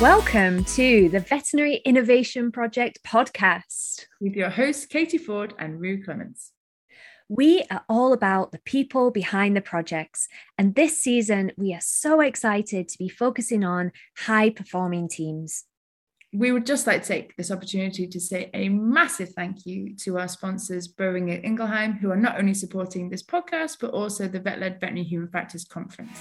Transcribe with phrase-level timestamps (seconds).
[0.00, 6.52] Welcome to the Veterinary Innovation Project podcast with your hosts, Katie Ford and Rue Clements.
[7.28, 10.28] We are all about the people behind the projects.
[10.56, 15.64] And this season, we are so excited to be focusing on high performing teams.
[16.32, 20.20] We would just like to take this opportunity to say a massive thank you to
[20.20, 24.60] our sponsors, Boehringer Ingelheim, who are not only supporting this podcast, but also the Vet
[24.60, 26.20] led Veterinary Human Factors Conference.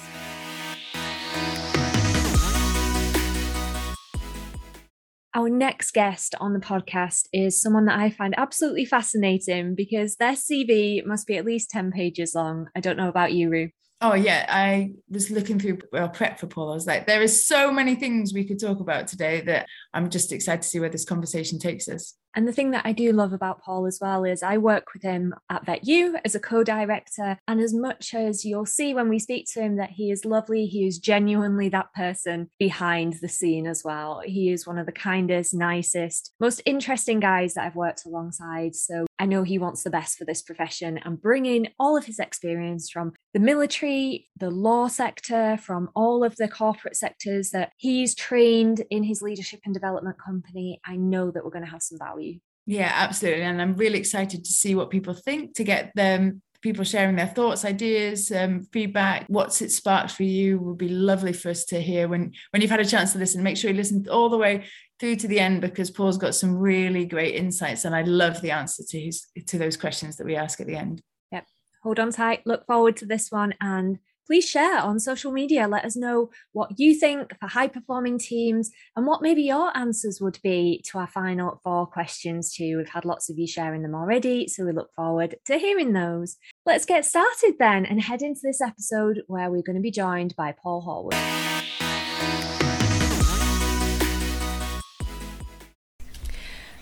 [5.37, 10.32] Our next guest on the podcast is someone that I find absolutely fascinating because their
[10.32, 12.69] CV must be at least 10 pages long.
[12.75, 13.69] I don't know about you, Rue.
[14.01, 16.71] Oh yeah, I was looking through well, prep for Paul.
[16.71, 20.09] I was like, there is so many things we could talk about today that I'm
[20.09, 22.15] just excited to see where this conversation takes us.
[22.37, 25.01] And the thing that I do love about Paul as well is I work with
[25.01, 27.39] him at VetYou as a co-director.
[27.47, 30.68] And as much as you'll see when we speak to him that he is lovely,
[30.68, 34.22] he is genuinely that person behind the scene as well.
[34.23, 38.75] He is one of the kindest, nicest, most interesting guys that I've worked alongside.
[38.75, 42.19] So I know he wants the best for this profession and bringing all of his
[42.19, 48.14] experience from the military, the law sector, from all of the corporate sectors that he's
[48.14, 50.80] trained in his leadership and development company.
[50.86, 52.27] I know that we're going to have some value.
[52.68, 53.44] Yeah, absolutely.
[53.44, 57.28] And I'm really excited to see what people think, to get them people sharing their
[57.28, 59.26] thoughts, ideas, um, feedback.
[59.28, 62.72] What's it sparked for you would be lovely for us to hear when when you've
[62.72, 63.42] had a chance to listen.
[63.42, 64.66] Make sure you listen all the way
[65.00, 68.52] through to the end because Paul's got some really great insights, and I love the
[68.52, 71.02] answer to his to those questions that we ask at the end.
[71.31, 71.46] Yep.
[71.84, 72.42] Hold on tight.
[72.46, 75.67] Look forward to this one and please share on social media.
[75.67, 80.19] Let us know what you think for high performing teams and what maybe your answers
[80.19, 82.78] would be to our final four questions, too.
[82.78, 86.36] We've had lots of you sharing them already, so we look forward to hearing those.
[86.66, 90.36] Let's get started then and head into this episode where we're going to be joined
[90.36, 91.16] by Paul Horwood.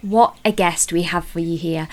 [0.02, 1.87] What a guest we have for you here.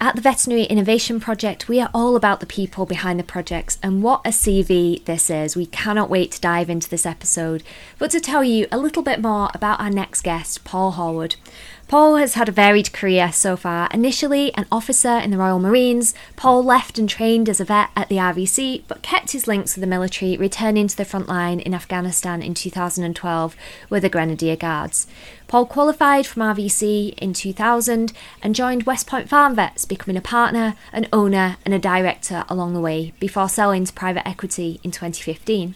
[0.00, 4.00] At the Veterinary Innovation Project, we are all about the people behind the projects, and
[4.00, 5.56] what a CV this is.
[5.56, 7.64] We cannot wait to dive into this episode.
[7.98, 11.34] But to tell you a little bit more about our next guest, Paul Horwood.
[11.88, 13.88] Paul has had a varied career so far.
[13.94, 18.10] Initially an officer in the Royal Marines, Paul left and trained as a vet at
[18.10, 21.72] the RVC, but kept his links with the military, returning to the front line in
[21.72, 23.56] Afghanistan in 2012
[23.88, 25.06] with the Grenadier Guards.
[25.46, 28.12] Paul qualified from RVC in 2000
[28.42, 32.82] and joined Westpoint Farm Vets, becoming a partner, an owner, and a director along the
[32.82, 35.74] way before selling to private equity in 2015.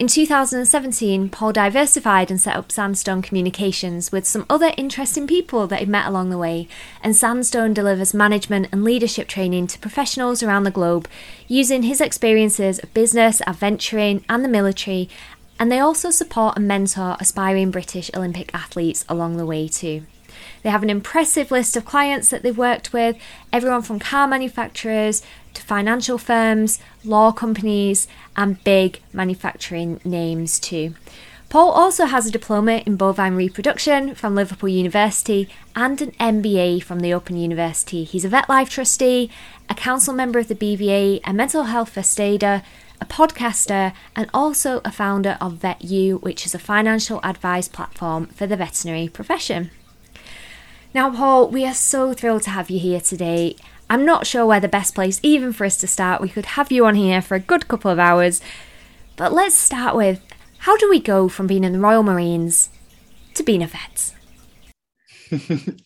[0.00, 5.80] In 2017, Paul diversified and set up Sandstone Communications with some other interesting people that
[5.80, 6.68] he'd met along the way,
[7.02, 11.06] and Sandstone delivers management and leadership training to professionals around the globe
[11.48, 15.10] using his experiences of business, adventuring, and the military,
[15.58, 20.06] and they also support and mentor aspiring British Olympic athletes along the way too.
[20.62, 23.18] They have an impressive list of clients that they've worked with,
[23.52, 25.22] everyone from car manufacturers
[25.54, 30.94] to financial firms, law companies, and big manufacturing names too.
[31.50, 37.00] Paul also has a diploma in bovine reproduction from Liverpool University and an MBA from
[37.00, 38.04] the Open University.
[38.04, 39.30] He's a Vetlife trustee,
[39.68, 42.62] a council member of the BVA, a mental health first aider,
[43.00, 48.46] a podcaster, and also a founder of VetYou, which is a financial advice platform for
[48.46, 49.72] the veterinary profession.
[50.94, 53.56] Now, Paul, we are so thrilled to have you here today.
[53.90, 56.22] I'm not sure where the best place, even for us to start.
[56.22, 58.40] We could have you on here for a good couple of hours.
[59.16, 60.22] But let's start with
[60.58, 62.70] how do we go from being in the Royal Marines
[63.34, 64.14] to being a vet?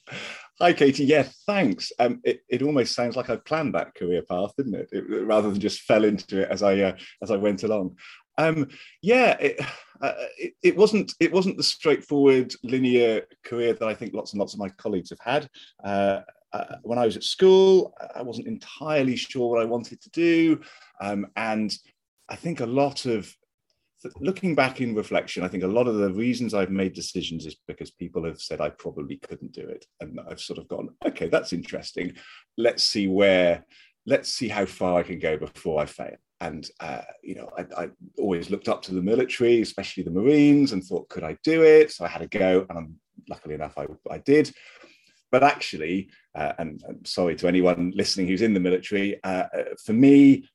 [0.61, 1.07] Hi, Katie.
[1.07, 1.93] Yeah, thanks.
[1.99, 4.89] Um, it, it almost sounds like I planned that career path, didn't it?
[4.93, 7.97] it rather than just fell into it as I uh, as I went along.
[8.37, 8.69] Um,
[9.01, 9.61] yeah, it,
[10.03, 14.41] uh, it, it, wasn't it wasn't the straightforward linear career that I think lots and
[14.41, 15.49] lots of my colleagues have had.
[15.83, 16.21] Uh,
[16.55, 20.61] uh, when I was at school, I wasn't entirely sure what I wanted to do,
[21.01, 21.77] um, and
[22.29, 23.35] I think a lot of
[24.21, 27.57] looking back in reflection, I think a lot of the reasons I've made decisions is
[27.67, 31.29] because people have said I probably couldn't do it, and I've sort of gone, okay,
[31.29, 32.13] that's interesting.
[32.57, 33.65] Let's see where,
[34.07, 36.17] let's see how far I can go before I fail.
[36.41, 37.89] And uh, you know I, I,
[38.19, 41.91] always looked up to the military especially the marines and thought could i do it?
[41.93, 42.97] So i had a go and
[43.31, 44.53] luckily enough I, I did
[45.35, 49.65] but actually uh, and, and, sorry to anyone listening who's in the military uh, uh
[49.85, 50.49] for me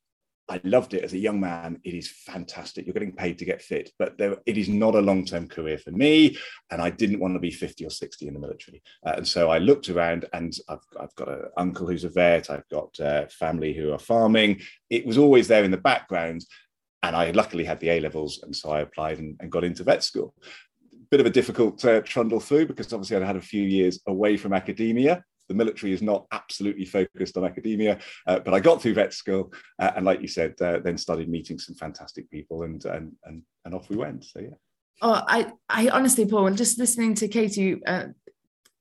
[0.50, 1.78] I loved it as a young man.
[1.84, 2.84] It is fantastic.
[2.84, 5.78] You're getting paid to get fit, but there, it is not a long term career
[5.78, 6.36] for me.
[6.72, 8.82] And I didn't want to be 50 or 60 in the military.
[9.06, 12.50] Uh, and so I looked around and I've, I've got an uncle who's a vet,
[12.50, 14.60] I've got uh, family who are farming.
[14.90, 16.44] It was always there in the background.
[17.04, 18.40] And I luckily had the A levels.
[18.42, 20.34] And so I applied and, and got into vet school
[21.10, 24.36] bit of a difficult uh, trundle through because obviously I'd had a few years away
[24.36, 25.22] from academia.
[25.48, 29.52] The military is not absolutely focused on academia, uh, but I got through vet school,
[29.80, 33.42] uh, and like you said, uh, then started meeting some fantastic people, and and and,
[33.64, 34.24] and off we went.
[34.24, 34.54] So yeah.
[35.02, 38.08] Oh, I, I honestly, Paul, just listening to Katie uh,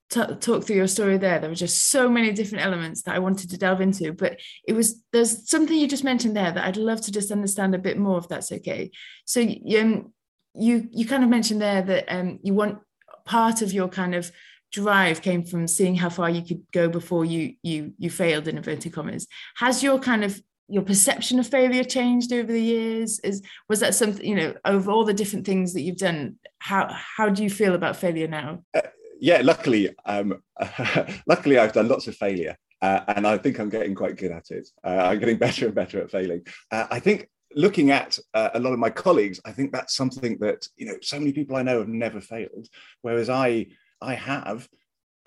[0.10, 3.20] t- talk through your story there, there were just so many different elements that I
[3.20, 4.14] wanted to delve into.
[4.14, 7.76] But it was there's something you just mentioned there that I'd love to just understand
[7.76, 8.92] a bit more, if that's okay.
[9.26, 10.14] So um,
[10.54, 12.80] you, you kind of mentioned there that um, you want
[13.26, 14.32] part of your kind of
[14.72, 18.58] drive came from seeing how far you could go before you you you failed in
[18.58, 19.28] inverted commas.
[19.58, 23.20] Has your kind of your perception of failure changed over the years?
[23.20, 26.88] Is was that something you know over all the different things that you've done how
[26.92, 28.64] how do you feel about failure now?
[28.76, 28.82] Uh,
[29.20, 30.42] yeah luckily um
[31.28, 34.50] luckily i've done lots of failure uh, and i think i'm getting quite good at
[34.50, 34.68] it.
[34.84, 36.42] Uh, i'm getting better and better at failing.
[36.72, 40.38] Uh, i think looking at uh, a lot of my colleagues i think that's something
[40.40, 42.68] that you know so many people i know have never failed
[43.02, 43.66] whereas i
[44.02, 44.68] i have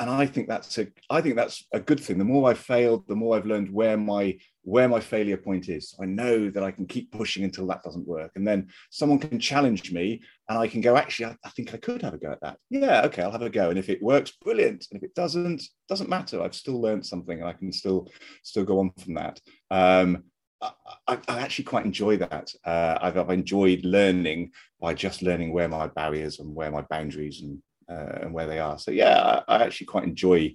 [0.02, 2.19] and I think that's a I think that's a good thing.
[2.19, 5.94] The more I've failed, the more I've learned where my where my failure point is.
[6.00, 9.38] I know that I can keep pushing until that doesn't work, and then someone can
[9.38, 10.96] challenge me, and I can go.
[10.96, 12.58] Actually, I, I think I could have a go at that.
[12.69, 14.88] Yeah, okay, I'll have a go, and if it works, brilliant.
[14.90, 16.42] And if it doesn't, doesn't matter.
[16.42, 18.10] I've still learned something, and I can still
[18.42, 19.40] still go on from that.
[19.70, 20.24] Um,
[20.62, 22.55] I, I, actually quite enjoy that.
[22.64, 27.43] Uh, I've, I've enjoyed learning by just learning where my barriers and where my boundaries
[27.43, 28.79] and uh, and where they are.
[28.79, 30.55] So yeah, I, I actually quite enjoy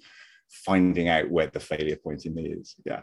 [0.49, 2.75] finding out where the failure point in me is.
[2.85, 3.01] Yeah.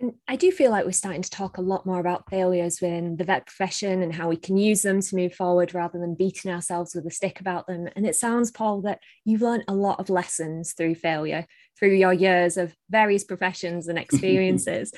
[0.00, 3.16] And I do feel like we're starting to talk a lot more about failures within
[3.16, 6.50] the vet profession and how we can use them to move forward rather than beating
[6.50, 7.88] ourselves with a stick about them.
[7.94, 11.46] And it sounds, Paul, that you've learned a lot of lessons through failure,
[11.78, 14.92] through your years of various professions and experiences.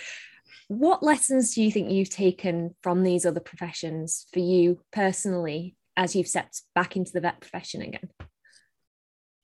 [0.69, 6.17] What lessons do you think you've taken from these other professions for you personally as
[6.17, 8.09] you've stepped back into the vet profession again?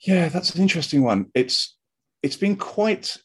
[0.01, 1.27] Yeah, that's an interesting one.
[1.35, 1.77] It's
[2.23, 3.17] it's been quite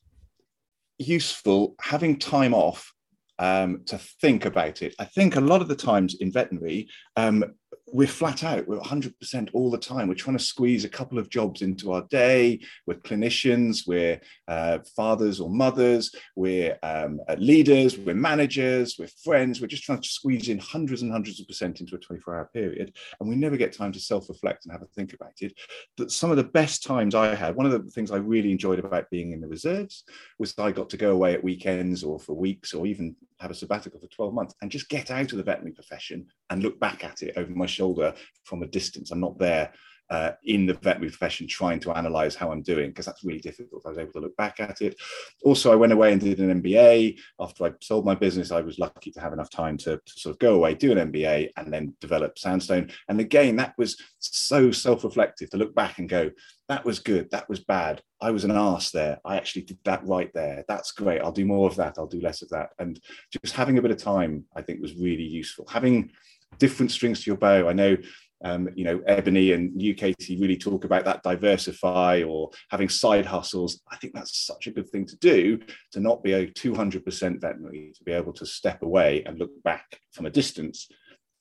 [1.00, 2.92] useful having time off
[3.40, 4.96] um, to think about it.
[5.00, 7.44] I think a lot of the times in veterinary, um,
[7.94, 8.68] we're flat out.
[8.68, 10.08] We're 100% all the time.
[10.08, 12.60] We're trying to squeeze a couple of jobs into our day.
[12.86, 19.62] We're clinicians, we're uh, fathers or mothers, we're um, uh, leaders, we're managers, we're friends.
[19.62, 22.50] We're just trying to squeeze in hundreds and hundreds of percent into a 24 hour
[22.54, 22.94] period.
[23.20, 25.54] And we never get time to self reflect and have a think about it.
[25.98, 28.80] That some of the best times I had, one of the things I really enjoyed
[28.80, 30.04] about being in the reserves
[30.40, 33.56] was I got to go away at weekends or for weeks or even have a
[33.56, 37.04] sabbatical for 12 months and just get out of the veterinary profession and look back
[37.04, 38.14] at it over my shoulder
[38.44, 39.12] from a distance.
[39.12, 39.72] I'm not there
[40.10, 43.84] uh, in the veterinary profession trying to analyze how I'm doing because that's really difficult.
[43.86, 44.96] I was able to look back at it.
[45.44, 47.20] Also, I went away and did an MBA.
[47.40, 50.36] After I sold my business, I was lucky to have enough time to, to sort
[50.36, 52.90] of go away, do an MBA, and then develop Sandstone.
[53.10, 56.32] And again, that was so self reflective to look back and go,
[56.70, 58.02] that was good, that was bad.
[58.22, 59.20] I was an ass there.
[59.26, 60.66] I actually did that right there.
[60.68, 61.22] That's great.
[61.22, 61.96] I'll do more of that.
[61.98, 62.70] I'll do less of that.
[62.80, 63.00] And
[63.32, 65.68] just having a bit of time, I think, was really useful.
[65.70, 66.12] Having
[66.60, 67.68] different strings to your bow.
[67.68, 67.98] I know
[68.44, 73.82] um, you know, Ebony and UKT really talk about that diversify or having side hustles.
[73.92, 75.60] I think that's such a good thing to do
[75.92, 80.00] to not be a 200% veterinary, to be able to step away and look back
[80.12, 80.88] from a distance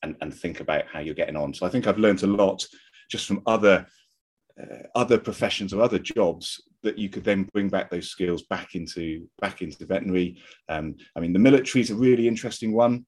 [0.01, 1.53] and, and think about how you're getting on.
[1.53, 2.65] So I think I've learned a lot
[3.09, 3.85] just from other
[4.59, 8.73] uh, other professions or other jobs that you could then bring back those skills back
[8.73, 10.41] into back into veterinary.
[10.67, 13.05] Um, I mean, the military is a really interesting one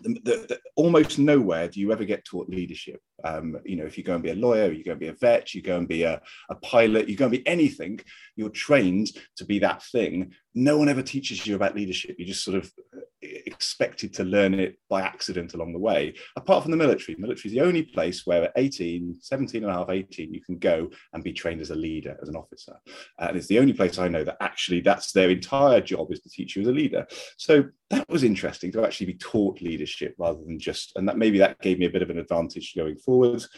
[0.00, 3.00] the, the, almost nowhere do you ever get taught leadership.
[3.24, 5.14] Um, you know, if you go and be a lawyer, you go and be a
[5.14, 8.00] vet, you go and be a, a pilot, you go and be anything,
[8.36, 10.32] you're trained to be that thing.
[10.58, 12.16] No one ever teaches you about leadership.
[12.18, 16.62] You just sort of uh, expected to learn it by accident along the way, apart
[16.62, 17.14] from the military.
[17.18, 20.56] Military is the only place where at 18, 17 and a half, 18, you can
[20.56, 22.74] go and be trained as a leader, as an officer.
[23.18, 26.30] And it's the only place I know that actually that's their entire job is to
[26.30, 27.06] teach you as a leader.
[27.36, 31.38] So that was interesting to actually be taught leadership rather than just, and that maybe
[31.38, 33.48] that gave me a bit of an advantage going forwards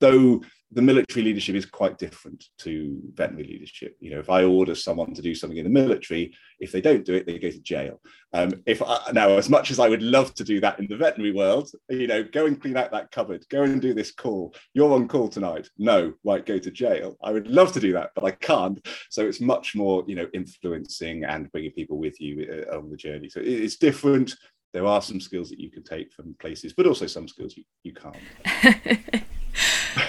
[0.00, 3.96] though the military leadership is quite different to veterinary leadership.
[4.00, 7.06] You know, if I order someone to do something in the military, if they don't
[7.06, 8.00] do it, they go to jail.
[8.34, 10.96] Um, if I, now, as much as I would love to do that in the
[10.96, 14.54] veterinary world, you know, go and clean out that cupboard, go and do this call.
[14.74, 15.70] You're on call tonight.
[15.78, 17.16] No, right, go to jail.
[17.22, 18.86] I would love to do that, but I can't.
[19.08, 22.96] So it's much more, you know, influencing and bringing people with you uh, on the
[22.96, 23.30] journey.
[23.30, 24.34] So it's different.
[24.74, 27.64] There are some skills that you can take from places, but also some skills you,
[27.84, 29.24] you can't.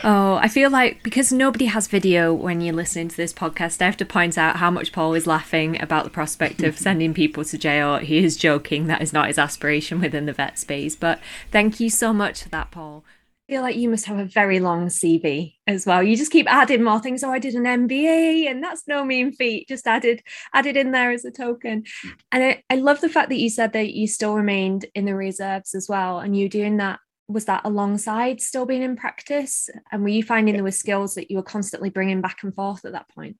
[0.04, 3.86] oh, I feel like because nobody has video when you're listening to this podcast, I
[3.86, 7.44] have to point out how much Paul is laughing about the prospect of sending people
[7.46, 7.98] to jail.
[7.98, 8.88] He is joking.
[8.88, 10.96] That is not his aspiration within the vet space.
[10.96, 11.20] But
[11.52, 13.04] thank you so much for that, Paul.
[13.48, 16.04] I feel like you must have a very long CV as well.
[16.04, 17.24] You just keep adding more things.
[17.24, 19.68] Oh, I did an MBA, and that's no mean feat.
[19.68, 20.22] Just added
[20.54, 21.84] added in there as a token.
[22.32, 25.16] And I, I love the fact that you said that you still remained in the
[25.16, 27.00] reserves as well, and you're doing that.
[27.30, 29.70] Was that alongside still being in practice?
[29.92, 32.84] And were you finding there were skills that you were constantly bringing back and forth
[32.86, 33.38] at that point?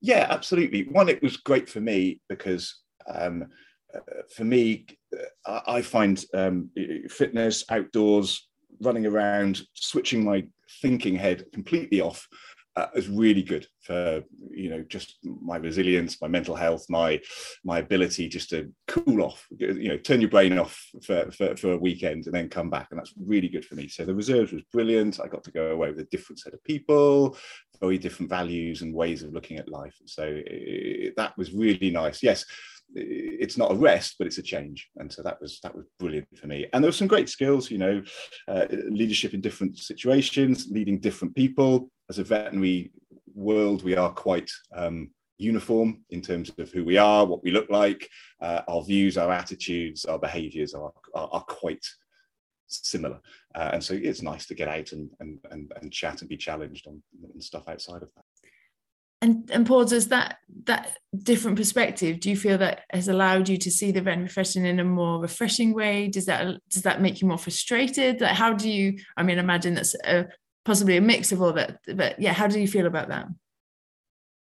[0.00, 0.84] Yeah, absolutely.
[0.84, 2.74] One, it was great for me because
[3.06, 3.46] um,
[3.94, 4.00] uh,
[4.34, 4.86] for me,
[5.44, 6.70] uh, I find um,
[7.10, 8.48] fitness, outdoors,
[8.80, 10.46] running around, switching my
[10.80, 12.26] thinking head completely off
[12.78, 17.20] uh, is really good for you know just my resilience, my mental health, my
[17.64, 21.72] my ability just to cool off, you know, turn your brain off for, for, for
[21.72, 23.88] a weekend and then come back, and that's really good for me.
[23.88, 25.18] So the reserves was brilliant.
[25.20, 27.36] I got to go away with a different set of people,
[27.80, 29.96] very different values and ways of looking at life.
[30.06, 32.22] So it, that was really nice.
[32.22, 32.44] Yes
[32.94, 34.88] it's not a rest, but it's a change.
[34.96, 36.66] And so that was that was brilliant for me.
[36.72, 38.02] And there were some great skills, you know,
[38.48, 41.90] uh, leadership in different situations, leading different people.
[42.10, 42.90] As a veterinary
[43.34, 47.70] world, we are quite um, uniform in terms of who we are, what we look
[47.70, 48.08] like,
[48.40, 51.84] uh, our views, our attitudes, our behaviours are, are, are quite
[52.66, 53.20] similar.
[53.54, 56.36] Uh, and so it's nice to get out and, and, and, and chat and be
[56.36, 57.02] challenged on,
[57.40, 58.24] stuff outside of that
[59.20, 62.20] and and Paul, does that that different perspective?
[62.20, 65.20] Do you feel that has allowed you to see the veterinary profession in a more
[65.20, 66.08] refreshing way?
[66.08, 68.20] Does that does that make you more frustrated?
[68.20, 68.98] Like, how do you?
[69.16, 70.26] I mean, imagine that's a,
[70.68, 71.78] possibly a mix of all that.
[71.94, 73.26] But yeah, how do you feel about that?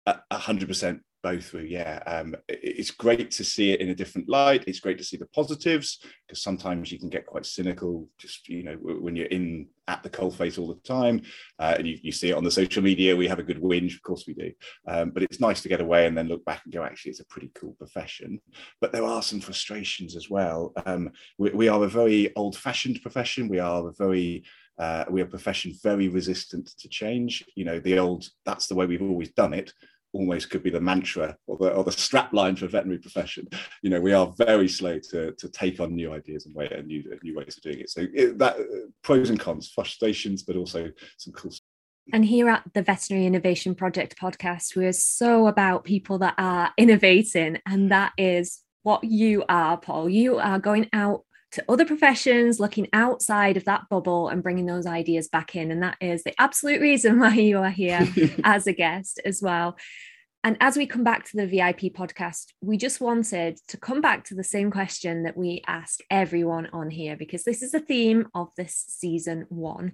[0.07, 2.00] A hundred percent both through yeah.
[2.07, 4.64] Um, it's great to see it in a different light.
[4.67, 8.62] It's great to see the positives because sometimes you can get quite cynical just you
[8.62, 11.23] know when you're in at the coalface all the time
[11.59, 13.95] uh, and you, you see it on the social media we have a good whinge
[13.95, 14.52] of course we do.
[14.87, 17.21] Um, but it's nice to get away and then look back and go actually it's
[17.21, 18.41] a pretty cool profession.
[18.81, 20.73] But there are some frustrations as well.
[20.87, 23.49] Um, we, we, are a very old-fashioned profession.
[23.49, 24.45] We are a very
[24.83, 28.75] uh, we are a profession very resistant to change you know the old that's the
[28.75, 29.73] way we've always done it
[30.12, 33.49] almost could be the mantra or the, or the strap line for veterinary profession.
[33.83, 36.87] You know, we are very slow to, to take on new ideas and way and
[36.87, 37.91] new new ways of doing it.
[37.91, 41.53] So it, that uh, pros and cons, frustrations, but also some cool.
[42.12, 47.59] And here at the Veterinary Innovation Project podcast, we're so about people that are innovating,
[47.65, 50.09] and that is what you are, Paul.
[50.09, 54.87] You are going out to other professions, looking outside of that bubble and bringing those
[54.87, 55.71] ideas back in.
[55.71, 58.09] And that is the absolute reason why you are here
[58.45, 59.77] as a guest as well.
[60.45, 64.25] And as we come back to the VIP podcast, we just wanted to come back
[64.25, 68.27] to the same question that we ask everyone on here, because this is the theme
[68.35, 69.93] of this season one.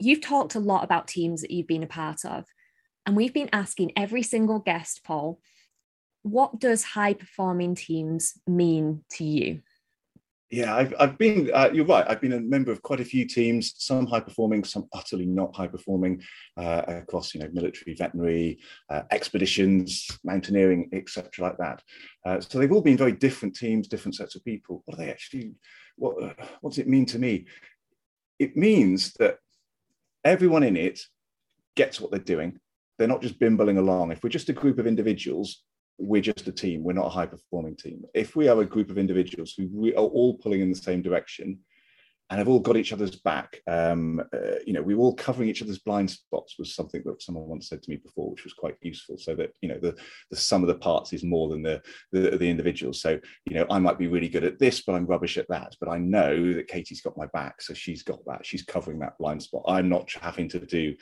[0.00, 2.46] You've talked a lot about teams that you've been a part of,
[3.06, 5.38] and we've been asking every single guest, Paul,
[6.22, 9.62] what does high performing teams mean to you?
[10.50, 13.24] Yeah, I've, I've been, uh, you're right, I've been a member of quite a few
[13.24, 16.22] teams, some high performing, some utterly not high performing
[16.56, 21.82] uh, across, you know, military, veterinary, uh, expeditions, mountaineering, etc., like that.
[22.26, 24.82] Uh, so they've all been very different teams, different sets of people.
[24.86, 25.54] What are they actually,
[25.94, 27.46] what, uh, what does it mean to me?
[28.40, 29.38] It means that
[30.24, 31.00] everyone in it
[31.76, 32.58] gets what they're doing.
[32.98, 34.10] They're not just bimbling along.
[34.10, 35.62] If we're just a group of individuals,
[36.00, 36.82] we're just a team.
[36.82, 38.04] We're not a high performing team.
[38.14, 41.02] If we are a group of individuals who we are all pulling in the same
[41.02, 41.58] direction
[42.30, 45.62] and have all got each other's back, um, uh, you know, we're all covering each
[45.62, 48.76] other's blind spots was something that someone once said to me before, which was quite
[48.80, 49.18] useful.
[49.18, 49.96] So that you know, the
[50.30, 53.02] the sum of the parts is more than the the, the individuals.
[53.02, 55.76] So you know, I might be really good at this, but I'm rubbish at that.
[55.80, 58.46] But I know that Katie's got my back, so she's got that.
[58.46, 59.64] She's covering that blind spot.
[59.66, 60.94] I'm not having to do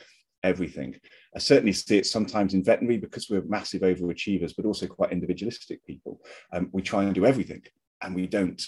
[0.43, 0.95] everything.
[1.35, 5.85] I certainly see it sometimes in veterinary because we're massive overachievers, but also quite individualistic
[5.85, 6.21] people.
[6.51, 7.61] Um, we try and do everything
[8.01, 8.61] and we don't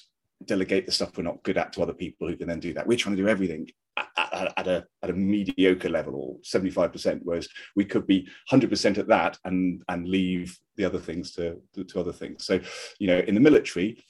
[0.46, 2.86] delegate the stuff we're not good at to other people who can then do that.
[2.86, 7.22] We're trying to do everything at, at, at a, at a mediocre level or 75%,
[7.24, 11.84] whereas we could be 100% at that and, and leave the other things to, to,
[11.84, 12.46] to other things.
[12.46, 12.60] So,
[13.00, 14.03] you know, in the military,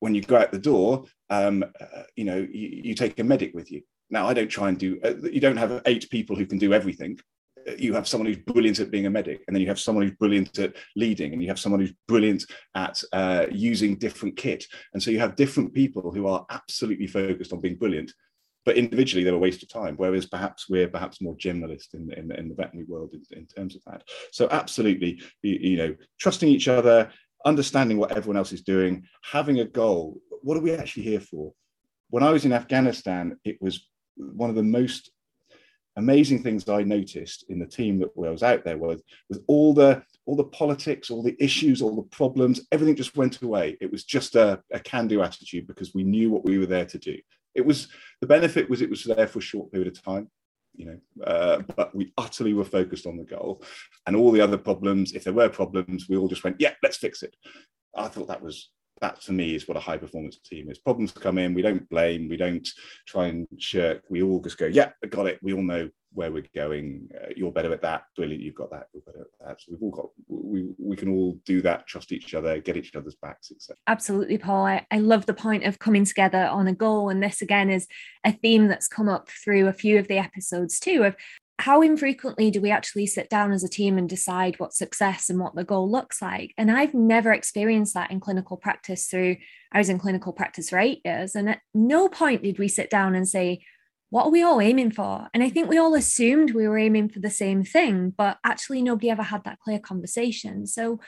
[0.00, 3.52] when you go out the door, um, uh, you know, you, you take a medic
[3.54, 6.46] with you now, I don't try and do, uh, you don't have eight people who
[6.46, 7.18] can do everything.
[7.76, 10.16] You have someone who's brilliant at being a medic, and then you have someone who's
[10.16, 12.44] brilliant at leading, and you have someone who's brilliant
[12.74, 14.64] at uh, using different kit.
[14.94, 18.12] And so you have different people who are absolutely focused on being brilliant,
[18.64, 19.96] but individually they're a waste of time.
[19.96, 23.74] Whereas perhaps we're perhaps more generalist in, in, in the veterinary world in, in, terms
[23.74, 24.02] of that.
[24.32, 27.10] So absolutely, you, you know, trusting each other,
[27.44, 30.20] understanding what everyone else is doing, having a goal.
[30.42, 31.52] What are we actually here for?
[32.10, 35.10] When I was in Afghanistan, it was one of the most
[35.98, 39.74] amazing things I noticed in the team that I was out there was with all
[39.74, 43.76] the all the politics, all the issues, all the problems, everything just went away.
[43.80, 46.98] It was just a, a can-do attitude because we knew what we were there to
[46.98, 47.16] do.
[47.54, 47.88] It was
[48.20, 50.30] the benefit was it was there for a short period of time,
[50.74, 53.62] you know, uh, but we utterly were focused on the goal,
[54.06, 55.12] and all the other problems.
[55.12, 57.34] If there were problems, we all just went, yeah, let's fix it.
[57.96, 60.78] I thought that was that for me is what a high performance team is.
[60.78, 62.68] Problems come in, we don't blame, we don't
[63.06, 64.02] try and shirk.
[64.08, 65.38] We all just go, yeah, I got it.
[65.42, 67.08] We all know where we're going.
[67.14, 68.04] Uh, you're better at that.
[68.16, 68.88] Brilliant, you've got that.
[68.92, 69.60] You're better at that.
[69.60, 70.08] So we've all got.
[70.26, 71.86] We we can all do that.
[71.86, 72.58] Trust each other.
[72.60, 73.76] Get each other's backs, etc.
[73.86, 74.66] Absolutely, Paul.
[74.66, 77.86] I, I love the point of coming together on a goal, and this again is
[78.24, 81.04] a theme that's come up through a few of the episodes too.
[81.04, 81.16] Of
[81.58, 85.40] how infrequently do we actually sit down as a team and decide what success and
[85.40, 86.54] what the goal looks like?
[86.56, 89.36] And I've never experienced that in clinical practice through,
[89.72, 91.34] I was in clinical practice for eight years.
[91.34, 93.60] And at no point did we sit down and say,
[94.10, 95.28] what are we all aiming for?
[95.34, 98.80] And I think we all assumed we were aiming for the same thing, but actually
[98.80, 100.66] nobody ever had that clear conversation.
[100.66, 101.00] So,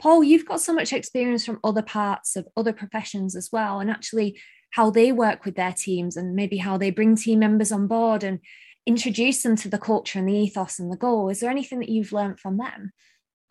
[0.00, 3.90] Paul, you've got so much experience from other parts of other professions as well, and
[3.90, 4.40] actually
[4.72, 8.24] how they work with their teams and maybe how they bring team members on board
[8.24, 8.40] and
[8.86, 11.28] introduce them to the culture and the ethos and the goal.
[11.28, 12.92] Is there anything that you've learned from them?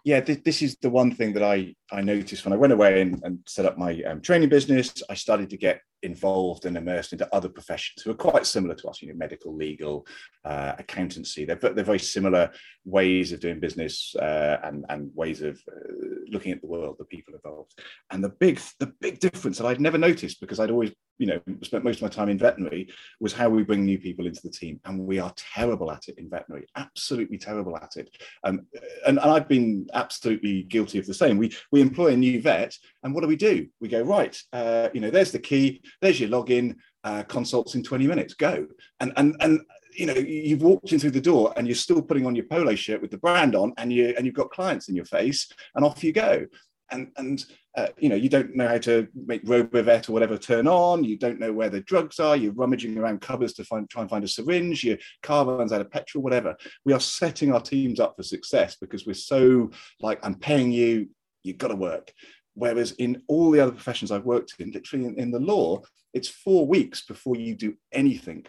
[0.03, 3.01] Yeah, th- this is the one thing that I I noticed when I went away
[3.01, 4.91] and, and set up my um, training business.
[5.09, 8.87] I started to get involved and immersed into other professions who are quite similar to
[8.87, 10.05] us, you know, medical, legal,
[10.45, 11.45] uh, accountancy.
[11.45, 12.51] They're, they're very similar
[12.85, 15.93] ways of doing business uh, and, and ways of uh,
[16.27, 17.79] looking at the world, the people involved.
[18.09, 21.39] And the big, the big difference that I'd never noticed because I'd always, you know,
[21.61, 22.89] spent most of my time in veterinary
[23.19, 24.79] was how we bring new people into the team.
[24.85, 28.09] And we are terrible at it in veterinary, absolutely terrible at it.
[28.43, 28.65] Um,
[29.05, 31.37] and, and I've been absolutely guilty of the same.
[31.37, 33.67] We, we employ a new vet and what do we do?
[33.79, 37.83] We go, right, uh, you know, there's the key there's your login, uh, consults in
[37.83, 38.67] 20 minutes, go.
[38.99, 39.61] And, and, and,
[39.93, 42.75] you know, you've walked in through the door and you're still putting on your polo
[42.75, 45.83] shirt with the brand on and you, and you've got clients in your face and
[45.83, 46.45] off you go.
[46.91, 47.45] And, and
[47.77, 51.05] uh, you know, you don't know how to make RoboVet or whatever turn on.
[51.05, 52.35] You don't know where the drugs are.
[52.35, 54.83] You're rummaging around cupboards to find, try and find a syringe.
[54.83, 56.55] Your car runs out of petrol, whatever.
[56.83, 61.07] We are setting our teams up for success because we're so like, I'm paying you,
[61.43, 62.11] you've got to work.
[62.53, 65.81] Whereas in all the other professions I've worked in, literally in, in the law,
[66.13, 68.45] it's four weeks before you do anything,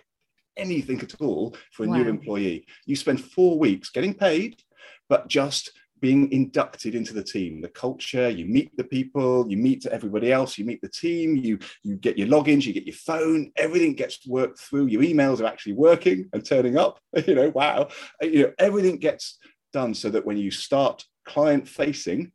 [0.56, 1.96] anything at all for a wow.
[1.96, 2.66] new employee.
[2.86, 4.60] You spend four weeks getting paid,
[5.08, 9.86] but just being inducted into the team, the culture, you meet the people, you meet
[9.86, 13.52] everybody else, you meet the team, you, you get your logins, you get your phone,
[13.56, 14.86] everything gets worked through.
[14.86, 16.98] Your emails are actually working and turning up.
[17.24, 17.88] You know, wow.
[18.20, 19.38] You know, everything gets
[19.72, 22.32] done so that when you start client facing,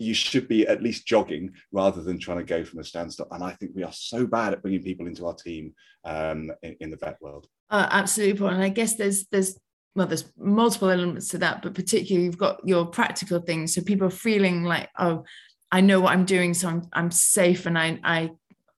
[0.00, 3.28] you should be at least jogging rather than trying to go from a standstill.
[3.30, 6.74] And I think we are so bad at bringing people into our team um, in,
[6.80, 7.46] in, the vet world.
[7.68, 8.48] Uh, absolutely, Paul.
[8.48, 9.58] And I guess there's there's
[9.94, 13.74] well, there's multiple elements to that, but particularly you've got your practical things.
[13.74, 15.24] So people are feeling like, oh,
[15.70, 18.30] I know what I'm doing, so I'm I'm safe and I I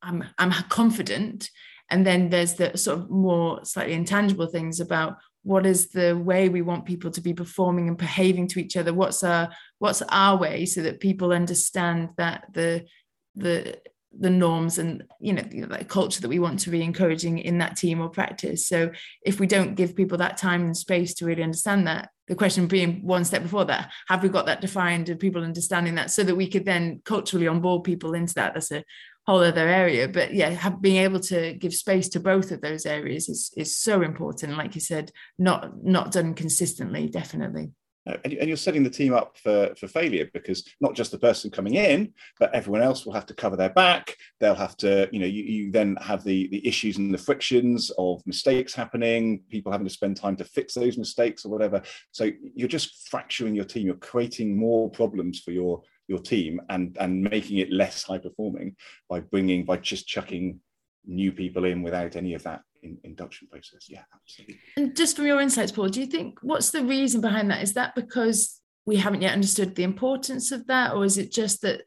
[0.02, 1.50] I'm I'm confident.
[1.88, 6.48] And then there's the sort of more slightly intangible things about what is the way
[6.48, 8.94] we want people to be performing and behaving to each other?
[8.94, 12.86] What's our what's our way so that people understand that the
[13.34, 13.78] the
[14.18, 17.76] the norms and you know the culture that we want to be encouraging in that
[17.76, 18.66] team or practice?
[18.66, 18.92] So
[19.24, 22.66] if we don't give people that time and space to really understand that the question
[22.68, 26.22] being one step before that have we got that defined and people understanding that so
[26.22, 28.54] that we could then culturally onboard people into that?
[28.54, 28.84] That's a
[29.26, 32.86] whole other area but yeah have, being able to give space to both of those
[32.86, 37.70] areas is is so important like you said not not done consistently definitely
[38.06, 41.50] uh, and, you're setting the team up for, for failure because not just the person
[41.50, 44.16] coming in, but everyone else will have to cover their back.
[44.40, 47.92] They'll have to, you know, you, you then have the, the issues and the frictions
[47.98, 51.82] of mistakes happening, people having to spend time to fix those mistakes or whatever.
[52.10, 53.86] So you're just fracturing your team.
[53.86, 58.76] You're creating more problems for your your team and and making it less high performing
[59.08, 60.60] by bringing by just chucking
[61.06, 63.86] new people in without any of that in, induction process.
[63.88, 64.60] Yeah absolutely.
[64.76, 67.62] And just from your insights paul do you think what's the reason behind that?
[67.62, 71.62] Is that because we haven't yet understood the importance of that or is it just
[71.62, 71.82] that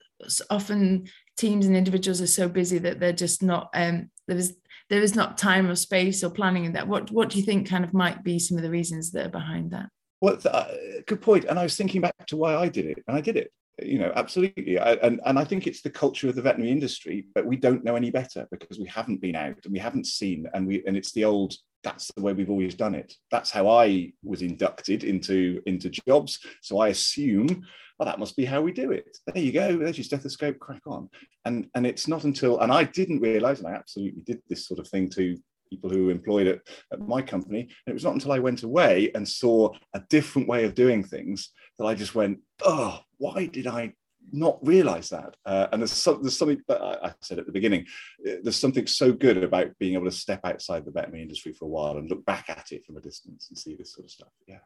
[0.49, 1.05] often
[1.37, 4.55] teams and individuals are so busy that they're just not um there is
[4.89, 6.87] there is not time or space or planning in that?
[6.87, 9.29] What what do you think kind of might be some of the reasons that are
[9.29, 9.89] behind that?
[10.21, 10.67] Well uh,
[11.05, 11.45] good point.
[11.45, 13.99] And i was thinking back to why i did it and i did it you
[13.99, 14.79] know absolutely.
[14.79, 17.83] I, and and i think it's the culture of the veterinary industry but we don't
[17.83, 20.95] know any better because we haven't been out and we haven't seen and we and
[20.95, 23.13] it's the old that's the way we've always done it.
[23.31, 26.39] That's how i was inducted into into jobs.
[26.61, 27.63] So i assume
[27.99, 29.17] well that must be how we do it.
[29.27, 29.77] There you go.
[29.77, 30.59] There's your stethoscope.
[30.59, 31.09] Crack on.
[31.45, 34.79] And and it's not until and i didn't realize and i absolutely did this sort
[34.79, 35.37] of thing to
[35.69, 36.59] people who were employed at,
[36.91, 37.61] at my company.
[37.61, 41.03] And it was not until I went away and saw a different way of doing
[41.03, 43.93] things that I just went, oh, why did I
[44.31, 45.35] not realize that.
[45.45, 47.85] Uh, and there's, some, there's something that I, I, said at the beginning.
[48.27, 51.65] Uh, there's something so good about being able to step outside the veterinary industry for
[51.65, 54.11] a while and look back at it from a distance and see this sort of
[54.11, 54.29] stuff.
[54.47, 54.59] Yeah.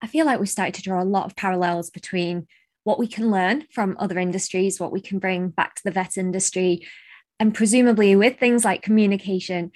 [0.00, 2.46] I feel like we started to draw a lot of parallels between
[2.84, 6.16] what we can learn from other industries, what we can bring back to the vet
[6.16, 6.86] industry,
[7.40, 9.72] and presumably with things like communication.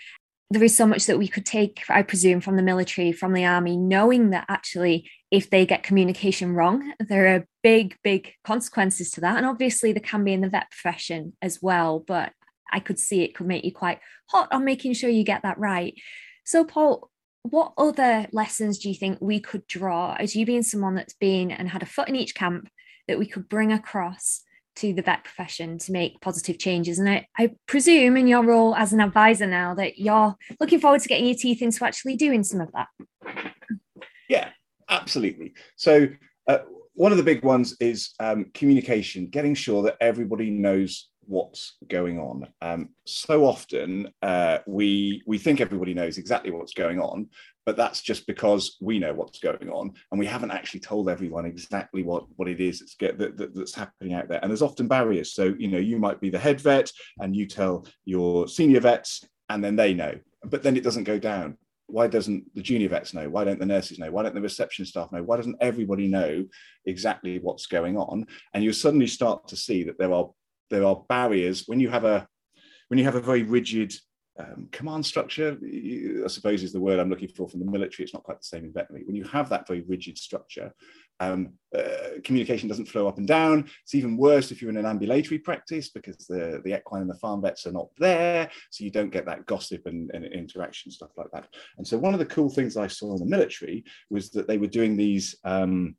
[0.51, 3.45] There is so much that we could take, I presume, from the military, from the
[3.45, 9.23] army, knowing that actually, if they get communication wrong, there are big, big consequences to
[9.23, 9.38] that.
[9.38, 12.05] And obviously, there can be in the vet profession as well.
[12.07, 12.35] But
[12.71, 15.59] I could see it could make you quite hot on making sure you get that
[15.59, 15.95] right.
[16.45, 17.11] So, Paul,
[17.45, 21.51] what other lessons do you think we could draw as you being someone that's been
[21.51, 22.68] and had a foot in each camp
[23.09, 24.42] that we could bring across
[24.77, 26.99] to the vet profession to make positive changes?
[26.99, 31.01] And I, I presume in your role as an advisor now that you're looking forward
[31.01, 32.88] to getting your teeth into actually doing some of that.
[34.29, 34.51] Yeah,
[34.92, 35.55] absolutely.
[35.76, 36.09] So,
[36.46, 36.59] uh,
[36.94, 42.18] one of the big ones is um, communication, getting sure that everybody knows what's going
[42.18, 42.46] on.
[42.61, 47.28] Um, so often uh, we we think everybody knows exactly what's going on,
[47.64, 51.46] but that's just because we know what's going on, and we haven't actually told everyone
[51.46, 54.40] exactly what what it is that's get, that, that, that's happening out there.
[54.42, 55.33] And there's often barriers.
[55.33, 59.24] So you know, you might be the head vet, and you tell your senior vets,
[59.48, 61.57] and then they know, but then it doesn't go down.
[61.92, 63.28] Why doesn't the junior vets know?
[63.28, 64.11] Why don't the nurses know?
[64.11, 65.22] Why don't the reception staff know?
[65.22, 66.46] Why doesn't everybody know
[66.87, 68.26] exactly what's going on?
[68.55, 70.31] And you suddenly start to see that there are
[70.70, 72.26] there are barriers when you have a
[72.88, 73.92] when you have a very rigid
[74.38, 78.05] um, command structure, I suppose is the word I'm looking for from the military.
[78.05, 79.05] It's not quite the same in veterinary.
[79.05, 80.72] When you have that very rigid structure,
[81.22, 83.68] um, uh, communication doesn't flow up and down.
[83.82, 87.18] It's even worse if you're in an ambulatory practice because the, the equine and the
[87.18, 88.50] farm vets are not there.
[88.70, 91.48] So you don't get that gossip and, and interaction, stuff like that.
[91.78, 94.58] And so one of the cool things I saw in the military was that they
[94.58, 95.96] were doing these um,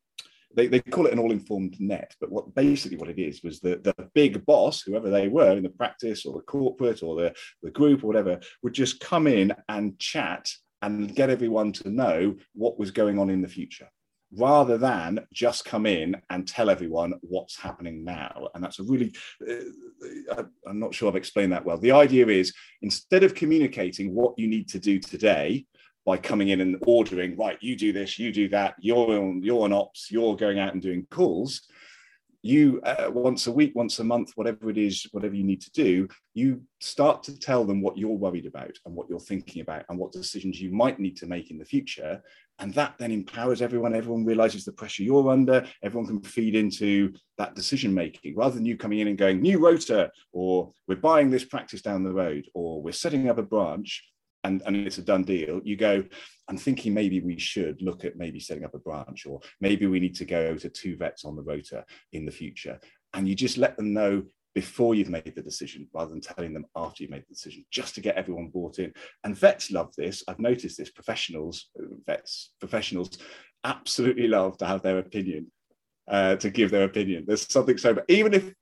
[0.56, 3.84] they, they call it an all-informed net, but what basically what it is was that
[3.84, 7.34] the big boss, whoever they were in the practice or the corporate or the,
[7.64, 10.48] the group or whatever, would just come in and chat
[10.84, 13.90] and get everyone to know what was going on in the future
[14.36, 18.50] rather than just come in and tell everyone what's happening now.
[18.54, 19.14] And that's a really,
[19.50, 21.78] uh, I'm not sure I've explained that well.
[21.78, 25.66] The idea is instead of communicating what you need to do today,
[26.06, 29.74] by coming in and ordering, right, you do this, you do that, you're on, you're
[29.74, 31.62] ops, you're going out and doing calls.
[32.42, 35.72] You uh, once a week, once a month, whatever it is, whatever you need to
[35.72, 39.86] do, you start to tell them what you're worried about and what you're thinking about
[39.88, 42.22] and what decisions you might need to make in the future.
[42.60, 43.96] And that then empowers everyone.
[43.96, 45.66] Everyone realizes the pressure you're under.
[45.84, 49.60] Everyone can feed into that decision making rather than you coming in and going, new
[49.60, 54.04] rota, or we're buying this practice down the road, or we're setting up a branch
[54.44, 56.04] and, and it's a done deal, you go,
[56.48, 60.00] I'm thinking maybe we should look at maybe setting up a branch, or maybe we
[60.00, 62.80] need to go to two vets on the rota in the future.
[63.14, 64.24] And you just let them know
[64.56, 67.96] before you've made the decision rather than telling them after you've made the decision, just
[67.96, 68.94] to get everyone bought in.
[69.24, 70.24] And vets love this.
[70.28, 70.92] I've noticed this.
[70.92, 71.70] Professionals,
[72.06, 73.18] vets, professionals
[73.64, 75.52] absolutely love to have their opinion,
[76.08, 77.26] uh, to give their opinion.
[77.26, 78.54] There's something so, even if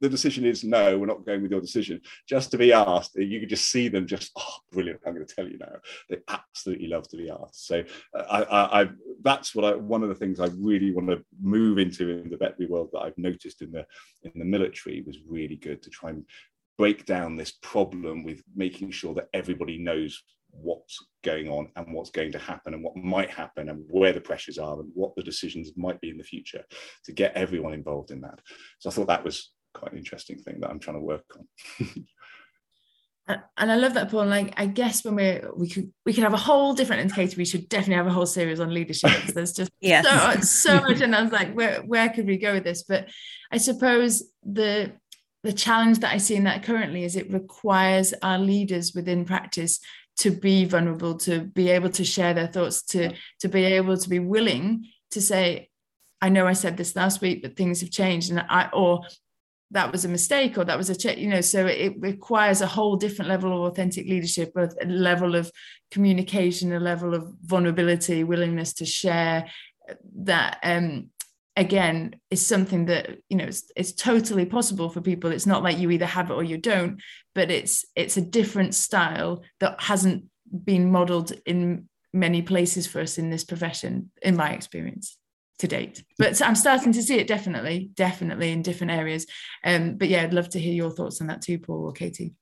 [0.00, 2.00] the decision is no, we're not going with your decision.
[2.28, 5.00] Just to be asked, you can just see them just, oh, brilliant!
[5.06, 5.76] I'm going to tell you now.
[6.08, 7.66] They absolutely love to be asked.
[7.66, 7.84] So
[8.14, 8.88] uh, I, I, I
[9.22, 12.36] that's what I, one of the things I really want to move into in the
[12.36, 13.86] veterinary world that I've noticed in the
[14.22, 16.24] in the military was really good to try and
[16.78, 22.10] break down this problem with making sure that everybody knows what's going on and what's
[22.10, 25.22] going to happen and what might happen and where the pressures are and what the
[25.22, 26.64] decisions might be in the future
[27.04, 28.40] to get everyone involved in that.
[28.78, 32.06] So I thought that was quite an interesting thing that I'm trying to work on.
[33.56, 34.26] and I love that, Paul.
[34.26, 37.36] Like, I guess when we're we could we could have a whole different indicator.
[37.36, 39.10] We should definitely have a whole series on leadership.
[39.34, 40.02] There's just yeah.
[40.02, 42.82] so, so much, and I was like, where where could we go with this?
[42.82, 43.08] But
[43.50, 44.92] I suppose the
[45.42, 49.80] the challenge that I see in that currently is it requires our leaders within practice
[50.18, 54.08] to be vulnerable, to be able to share their thoughts, to to be able to
[54.08, 55.68] be willing to say,
[56.20, 59.02] I know I said this last week, but things have changed, and I or
[59.72, 62.66] that was a mistake or that was a check you know so it requires a
[62.66, 65.50] whole different level of authentic leadership a level of
[65.90, 69.46] communication a level of vulnerability willingness to share
[70.14, 71.08] that um
[71.56, 75.30] again is something that you know it's, it's totally possible for people.
[75.30, 77.00] It's not like you either have it or you don't
[77.34, 80.24] but it's it's a different style that hasn't
[80.64, 85.16] been modeled in many places for us in this profession in my experience
[85.60, 86.02] to date.
[86.18, 89.26] But I'm starting to see it definitely, definitely in different areas.
[89.64, 92.34] Um, but yeah, I'd love to hear your thoughts on that too, Paul or Katie.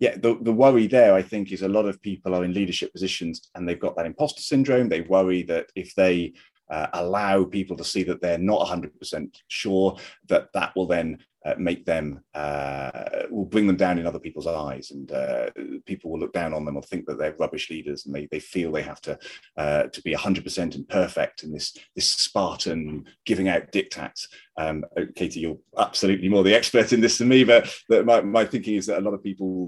[0.00, 2.92] Yeah, the, the worry there, I think, is a lot of people are in leadership
[2.92, 4.88] positions and they've got that imposter syndrome.
[4.88, 6.34] They worry that if they
[6.70, 9.96] uh, allow people to see that they're not 100% sure
[10.28, 12.90] that that will then uh, make them uh,
[13.30, 14.90] will bring them down in other people's eyes.
[14.90, 15.50] And uh,
[15.86, 18.40] people will look down on them or think that they're rubbish leaders and they, they
[18.40, 19.18] feel they have to
[19.56, 24.26] uh, to be 100% and perfect in this this Spartan giving out diktats.
[24.56, 24.84] Um,
[25.16, 28.76] Katie you're absolutely more the expert in this than me but, but my, my thinking
[28.76, 29.66] is that a lot of people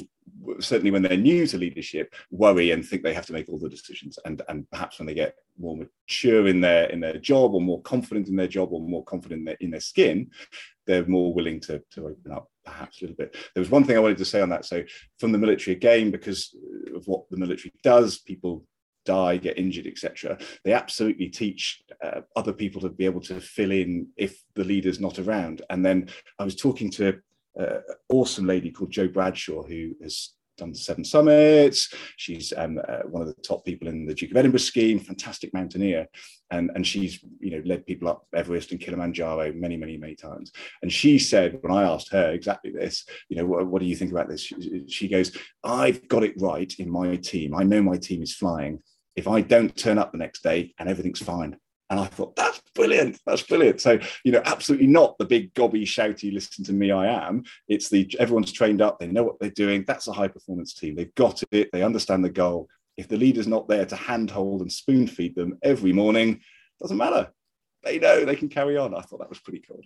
[0.60, 3.68] certainly when they're new to leadership worry and think they have to make all the
[3.68, 4.18] decisions.
[4.24, 7.82] And and perhaps when they get more mature in their in their job or more
[7.82, 10.30] confident in their job or more confident in their, in their skin
[10.86, 13.36] they're more willing to, to open up perhaps a little bit.
[13.54, 14.64] There was one thing i wanted to say on that.
[14.64, 14.82] So
[15.18, 16.54] from the military again because
[16.94, 18.64] of what the military does people
[19.04, 23.70] die get injured etc they absolutely teach uh, other people to be able to fill
[23.70, 25.62] in if the leader's not around.
[25.70, 27.18] And then i was talking to
[27.56, 31.92] an awesome lady called Jo Bradshaw, who has done seven summits.
[32.16, 35.52] She's um, uh, one of the top people in the Duke of Edinburgh scheme, fantastic
[35.54, 36.06] mountaineer.
[36.50, 40.52] And, and she's you know led people up Everest and Kilimanjaro many, many, many times.
[40.82, 43.96] And she said, when I asked her exactly this, you know, what, what do you
[43.96, 44.42] think about this?
[44.42, 47.54] She, she goes, I've got it right in my team.
[47.54, 48.80] I know my team is flying.
[49.16, 51.56] If I don't turn up the next day and everything's fine,
[51.88, 53.20] and I thought, that's brilliant.
[53.26, 53.80] That's brilliant.
[53.80, 57.44] So, you know, absolutely not the big gobby, shouty, listen to me, I am.
[57.68, 59.84] It's the everyone's trained up, they know what they're doing.
[59.86, 60.94] That's a high performance team.
[60.94, 62.68] They've got it, they understand the goal.
[62.96, 66.40] If the leader's not there to handhold and spoon feed them every morning,
[66.80, 67.30] doesn't matter.
[67.84, 68.94] They know they can carry on.
[68.94, 69.80] I thought that was pretty cool.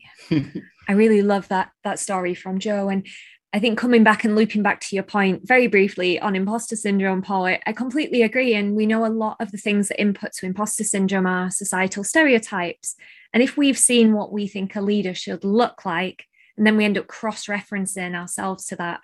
[0.89, 2.89] I really love that that story from Jo.
[2.89, 3.07] And
[3.53, 7.21] I think coming back and looping back to your point very briefly on imposter syndrome,
[7.21, 8.55] Paul, I completely agree.
[8.55, 12.05] And we know a lot of the things that input to imposter syndrome are societal
[12.05, 12.95] stereotypes.
[13.33, 16.85] And if we've seen what we think a leader should look like, and then we
[16.85, 19.01] end up cross referencing ourselves to that,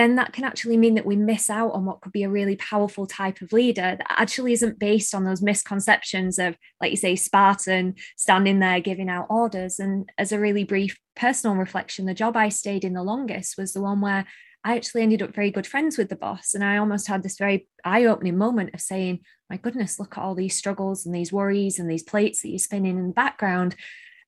[0.00, 2.56] then that can actually mean that we miss out on what could be a really
[2.56, 7.14] powerful type of leader that actually isn't based on those misconceptions of, like you say,
[7.14, 9.78] Spartan standing there giving out orders.
[9.78, 13.74] And as a really brief personal reflection, the job I stayed in the longest was
[13.74, 14.26] the one where
[14.64, 16.54] I actually ended up very good friends with the boss.
[16.54, 20.22] And I almost had this very eye opening moment of saying, my goodness, look at
[20.22, 23.76] all these struggles and these worries and these plates that you're spinning in the background.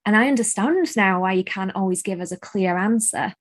[0.05, 3.35] And I understand now why you can't always give us a clear answer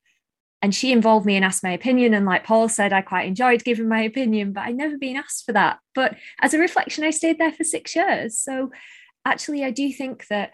[0.61, 2.13] and she involved me and asked my opinion.
[2.13, 5.45] And like paul said i quite enjoyed giving my opinion but i'd never been asked
[5.45, 5.79] for that.
[5.95, 8.37] But as a reflection i stayed there for six years.
[8.37, 8.71] So
[9.25, 10.51] actually i do think that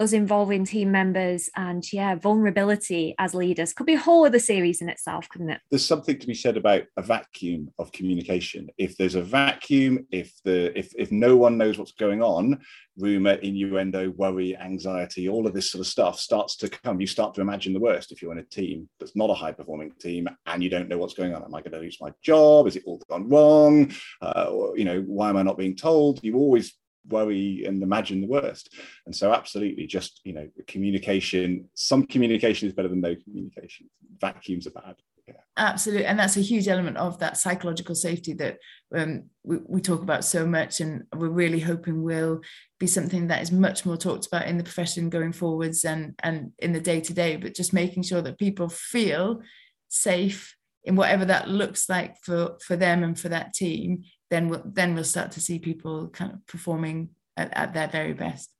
[0.00, 3.72] us involving team members and yeah vulnerability as leaders.
[3.72, 5.60] Could be a whole other series in itself couldn't it?
[5.70, 8.68] There's something to be said about a vacuum of communication.
[8.78, 12.60] If there's a vacuum if the if, if no one knows what's going on
[12.96, 17.00] rumor innuendo worry anxiety all of this sort of stuff starts to come.
[17.00, 19.52] You start to imagine the worst if you're in a team that's not a high
[19.52, 21.42] performing team and you don't know what's going on.
[21.42, 22.68] Am i going to lose my job?
[22.68, 23.92] Is it all gone wrong?
[24.22, 26.22] Uh, or, you know why am i not being told?
[26.22, 26.76] You always
[27.08, 28.74] worry and imagine the worst.
[29.06, 31.68] And so, absolutely, just you know, communication.
[31.74, 33.88] Some communication is better than no communication.
[34.20, 34.96] Vacuums are bad.
[35.26, 35.34] Yeah.
[35.58, 38.58] Absolutely, and that's a huge element of that psychological safety that
[38.94, 42.40] um, we, we talk about so much, and we're really hoping will
[42.78, 46.52] be something that is much more talked about in the profession going forwards and and
[46.58, 47.36] in the day to day.
[47.36, 49.42] But just making sure that people feel
[49.88, 54.62] safe in whatever that looks like for for them and for that team then we'll,
[54.64, 58.50] then we'll start to see people kind of performing at, at their very best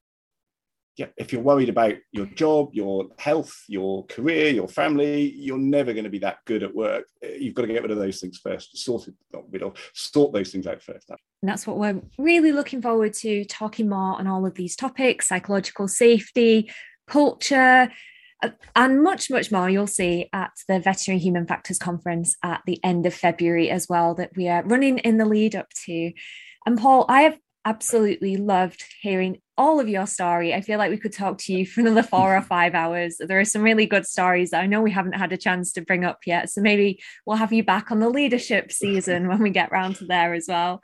[0.99, 5.93] yeah, if you're worried about your job, your health, your career, your family, you're never
[5.93, 7.07] going to be that good at work.
[7.23, 8.77] You've got to get rid of those things first.
[8.77, 11.09] Sort it, not rid of, sort those things out first.
[11.09, 15.29] And that's what we're really looking forward to talking more on all of these topics:
[15.29, 16.69] psychological safety,
[17.07, 17.93] culture,
[18.77, 23.07] and much, much more you'll see at the Veterinary Human Factors Conference at the end
[23.07, 26.13] of February as well, that we are running in the lead up to.
[26.65, 30.55] And Paul, I have absolutely loved hearing all of your story.
[30.55, 33.17] I feel like we could talk to you for another four or five hours.
[33.19, 35.81] There are some really good stories that I know we haven't had a chance to
[35.81, 36.49] bring up yet.
[36.51, 40.07] So maybe we'll have you back on the leadership season when we get round to
[40.07, 40.81] there as well.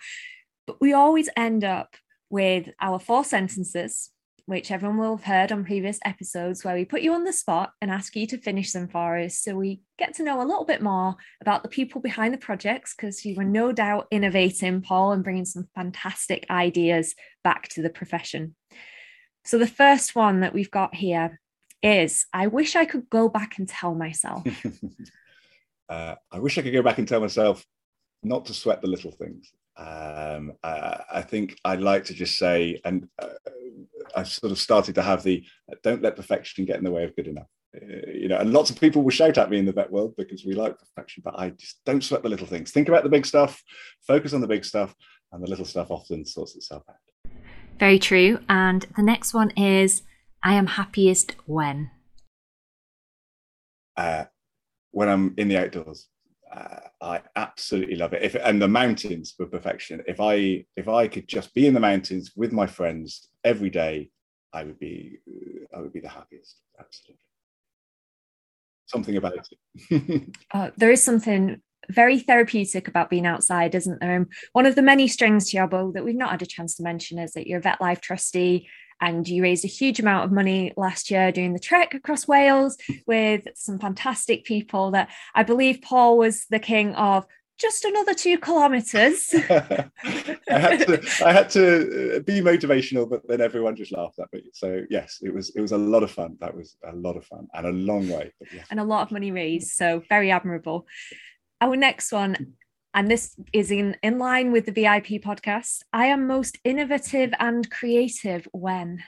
[0.67, 1.95] But we always end up
[2.31, 4.11] with our four sentences
[4.47, 7.73] which everyone will have heard on previous episodes, where we put you on the spot
[7.81, 9.39] and ask you to finish them for us.
[9.39, 12.95] So we get to know a little bit more about the people behind the projects,
[12.95, 17.91] because you were no doubt innovating, Paul, and bringing some fantastic ideas back to the
[17.91, 18.55] profession.
[19.45, 21.41] So the first one that we've got here
[21.83, 24.43] is I wish I could go back and tell myself.
[25.89, 27.65] uh, I wish I could go back and tell myself
[28.23, 29.53] not to sweat the little things.
[29.77, 33.29] Um, I, I, think I'd like to just say, and uh,
[34.17, 35.45] I've sort of started to have the
[35.83, 37.49] don't let perfection get in the way of good enough.
[37.75, 40.15] Uh, you know, and lots of people will shout at me in the vet world
[40.17, 42.71] because we like perfection, but I just don't sweat the little things.
[42.71, 43.63] Think about the big stuff,
[44.07, 44.95] focus on the big stuff,
[45.33, 47.33] and the little stuff often sorts itself out.
[47.79, 48.39] Very true.
[48.49, 50.03] And the next one is
[50.43, 51.91] I am happiest when?
[53.97, 54.25] Uh,
[54.93, 56.09] when I'm in the outdoors.
[56.53, 58.23] Uh, I absolutely love it.
[58.23, 60.03] If and the mountains were perfection.
[60.07, 64.11] If I if I could just be in the mountains with my friends every day,
[64.53, 65.19] I would be
[65.75, 66.61] I would be the happiest.
[66.79, 67.21] Absolutely.
[68.87, 70.35] Something about it.
[70.53, 74.17] uh, there is something very therapeutic about being outside, isn't there?
[74.17, 76.75] And one of the many strings to your bow that we've not had a chance
[76.77, 78.69] to mention is that you're a Vetlife trustee
[79.01, 82.77] and you raised a huge amount of money last year doing the trek across Wales
[83.07, 87.27] with some fantastic people that I believe Paul was the king of
[87.59, 89.35] just another two kilometers.
[89.49, 89.89] I
[90.49, 94.43] had to I had to uh, be motivational, but then everyone just laughed at me.
[94.53, 96.37] So yes, it was it was a lot of fun.
[96.41, 98.33] That was a lot of fun and a long way.
[98.53, 98.67] Yes.
[98.71, 99.73] And a lot of money raised.
[99.73, 100.87] So very admirable.
[101.61, 102.55] Our next one,
[102.95, 105.83] and this is in, in line with the VIP podcast.
[105.93, 109.03] I am most innovative and creative when.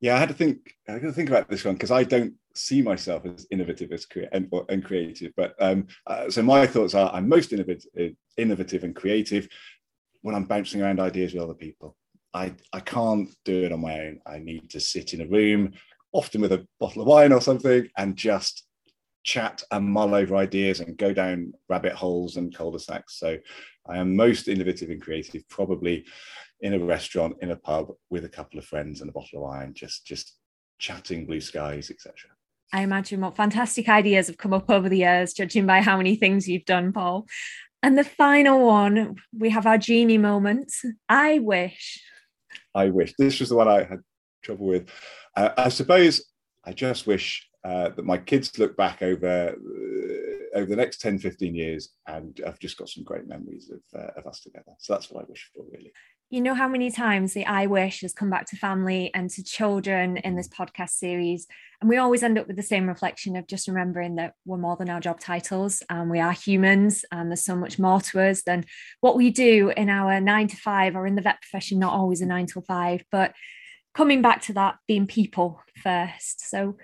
[0.00, 0.74] Yeah, I had to think.
[0.88, 4.04] I had to think about this one because I don't see myself as innovative as
[4.06, 5.32] crea- and, and creative.
[5.36, 9.48] But um, uh, so my thoughts are: I'm most innovative, innovative and creative
[10.22, 11.96] when I'm bouncing around ideas with other people.
[12.34, 14.20] I I can't do it on my own.
[14.26, 15.72] I need to sit in a room,
[16.12, 18.64] often with a bottle of wine or something, and just
[19.24, 23.18] chat and mull over ideas and go down rabbit holes and cul-de-sacs.
[23.18, 23.36] So
[23.88, 26.04] I am most innovative and creative, probably
[26.60, 29.44] in a restaurant, in a pub with a couple of friends and a bottle of
[29.44, 30.36] wine, just just
[30.78, 32.14] chatting blue skies, etc.
[32.72, 36.16] I imagine what fantastic ideas have come up over the years, judging by how many
[36.16, 37.26] things you've done, Paul.
[37.82, 40.72] And the final one, we have our genie moment.
[41.08, 42.02] I wish.
[42.74, 43.14] I wish.
[43.18, 44.00] This was the one I had
[44.42, 44.90] trouble with.
[45.36, 46.24] Uh, I suppose
[46.64, 51.18] I just wish uh, that my kids look back over uh, over the next 10
[51.18, 54.92] 15 years and i've just got some great memories of, uh, of us together so
[54.92, 55.92] that's what i wish for really
[56.28, 59.44] you know how many times the i wish has come back to family and to
[59.44, 61.46] children in this podcast series?
[61.80, 64.76] And we always end up with the same reflection of just remembering that we're more
[64.76, 68.42] than our job titles and we are humans and there's so much more to us
[68.42, 68.64] than
[69.00, 72.22] what we do in our nine to five or in the vet profession not always
[72.22, 73.34] a nine to five but
[73.94, 76.50] coming back to that being people first.
[76.50, 76.76] So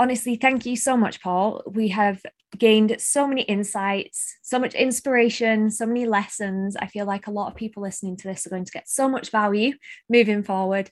[0.00, 1.62] honestly, thank you so much, Paul.
[1.66, 2.22] We have
[2.56, 6.76] gained so many insights, so much inspiration, so many lessons.
[6.76, 9.08] I feel like a lot of people listening to this are going to get so
[9.08, 9.74] much value
[10.08, 10.90] moving forward.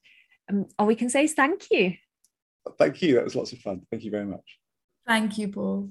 [0.51, 1.95] Um, all we can say is thank you.
[2.79, 3.15] Thank you.
[3.15, 3.83] That was lots of fun.
[3.91, 4.59] Thank you very much.
[5.07, 5.91] Thank you, Paul.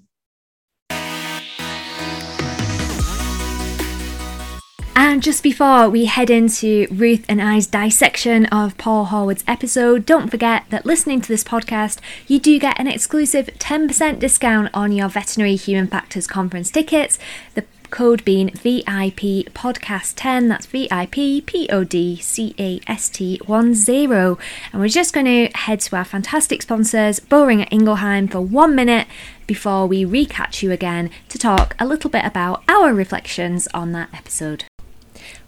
[4.97, 10.29] And just before we head into Ruth and I's dissection of Paul Horwood's episode, don't
[10.29, 15.09] forget that listening to this podcast, you do get an exclusive 10% discount on your
[15.09, 17.19] Veterinary Human Factors Conference tickets.
[17.55, 20.47] The code being VIP Podcast 10.
[20.47, 23.77] That's VIP P O D C A S T 10.
[23.85, 24.37] And
[24.75, 29.07] we're just going to head to our fantastic sponsors, Boehringer Ingelheim, for one minute
[29.45, 34.09] before we recatch you again to talk a little bit about our reflections on that
[34.13, 34.65] episode.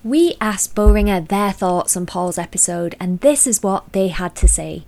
[0.07, 4.47] We asked Boehringer their thoughts on Paul's episode, and this is what they had to
[4.47, 4.85] say.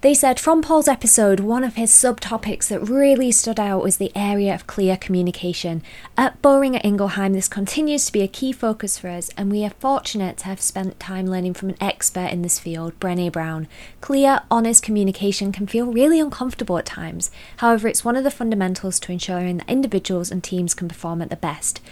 [0.00, 4.10] They said from Paul's episode, one of his subtopics that really stood out was the
[4.16, 5.82] area of clear communication.
[6.16, 9.74] At Boehringer Ingelheim, this continues to be a key focus for us, and we are
[9.78, 13.68] fortunate to have spent time learning from an expert in this field, Brené Brown.
[14.00, 17.30] Clear, honest communication can feel really uncomfortable at times.
[17.58, 21.28] However, it's one of the fundamentals to ensuring that individuals and teams can perform at
[21.28, 21.82] the best.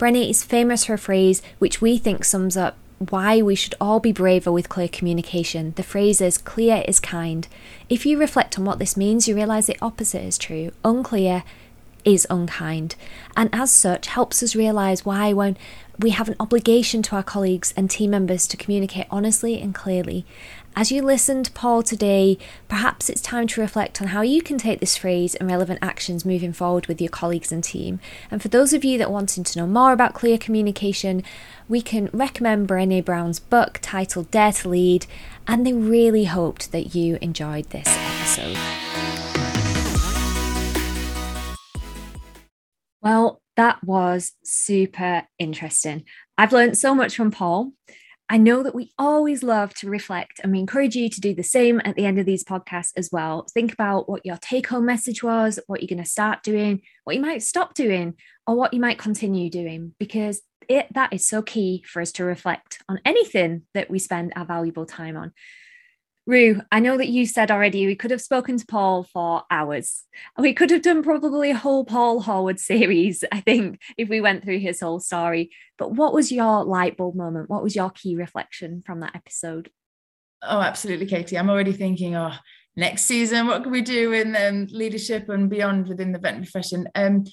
[0.00, 2.78] Brené is famous for a phrase which we think sums up
[3.10, 5.74] why we should all be braver with clear communication.
[5.76, 7.46] The phrase is clear is kind.
[7.90, 10.70] If you reflect on what this means, you realise the opposite is true.
[10.86, 11.44] Unclear
[12.02, 12.96] is unkind,
[13.36, 15.58] and as such, helps us realise why, when
[15.98, 20.24] we have an obligation to our colleagues and team members to communicate honestly and clearly.
[20.76, 24.56] As you listen to Paul today, perhaps it's time to reflect on how you can
[24.56, 27.98] take this phrase and relevant actions moving forward with your colleagues and team.
[28.30, 31.24] And for those of you that wanting to know more about clear communication,
[31.68, 35.06] we can recommend Brené Brown's book titled Dare to Lead,
[35.46, 38.56] and they really hoped that you enjoyed this episode.
[43.02, 46.04] Well, that was super interesting.
[46.38, 47.72] I've learned so much from Paul.
[48.32, 51.42] I know that we always love to reflect, and we encourage you to do the
[51.42, 53.44] same at the end of these podcasts as well.
[53.52, 57.16] Think about what your take home message was, what you're going to start doing, what
[57.16, 58.14] you might stop doing,
[58.46, 62.24] or what you might continue doing, because it, that is so key for us to
[62.24, 65.32] reflect on anything that we spend our valuable time on.
[66.30, 70.04] Rue, I know that you said already we could have spoken to Paul for hours.
[70.38, 74.44] We could have done probably a whole Paul Horwood series, I think, if we went
[74.44, 75.50] through his whole story.
[75.76, 77.50] But what was your light bulb moment?
[77.50, 79.70] What was your key reflection from that episode?
[80.40, 81.36] Oh, absolutely, Katie.
[81.36, 82.34] I'm already thinking, oh,
[82.76, 86.86] next season, what can we do in um, leadership and beyond within the veterinary profession?
[86.94, 87.24] Um,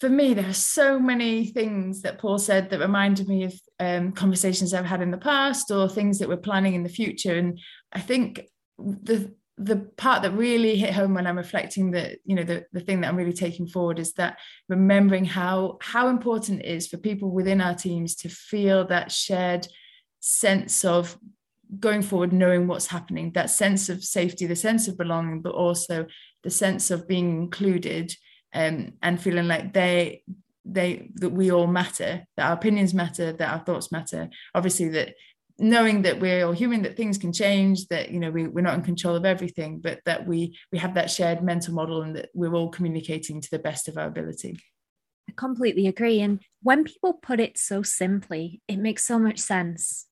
[0.00, 4.12] for me, there are so many things that Paul said that reminded me of um,
[4.12, 7.34] conversations I've had in the past or things that we're planning in the future.
[7.34, 7.58] And
[7.92, 8.42] I think
[8.78, 12.80] the the part that really hit home when I'm reflecting that, you know, the, the
[12.80, 14.38] thing that I'm really taking forward is that
[14.68, 19.66] remembering how how important it is for people within our teams to feel that shared
[20.20, 21.16] sense of
[21.80, 26.06] going forward, knowing what's happening, that sense of safety, the sense of belonging, but also
[26.42, 28.12] the sense of being included
[28.56, 30.22] um, and feeling like they
[30.64, 34.28] they that we all matter that our opinions matter that our thoughts matter.
[34.54, 35.14] Obviously that
[35.58, 38.74] knowing that we're all human that things can change that you know we, we're not
[38.74, 42.28] in control of everything but that we we have that shared mental model and that
[42.34, 44.58] we're all communicating to the best of our ability.
[45.28, 46.20] I completely agree.
[46.20, 50.06] And when people put it so simply it makes so much sense.